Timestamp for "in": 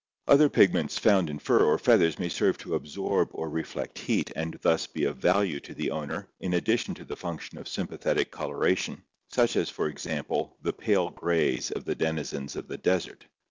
1.29-1.37, 6.39-6.55